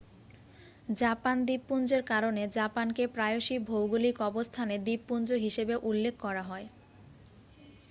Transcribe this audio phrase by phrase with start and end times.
[0.95, 6.67] "Japan দ্বীপপুঞ্জের কারণে জাপানকে প্রায়শই ভৌগলিক অবস্থানে "দ্বীপপুঞ্জ" হিসাবে উল্লেখ করা হয়